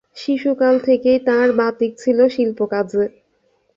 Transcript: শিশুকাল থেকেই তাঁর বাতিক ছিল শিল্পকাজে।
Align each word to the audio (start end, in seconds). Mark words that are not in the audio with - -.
শিশুকাল 0.17 0.75
থেকেই 0.87 1.19
তাঁর 1.27 1.47
বাতিক 1.59 1.91
ছিল 1.97 2.19
শিল্পকাজে। 2.27 3.05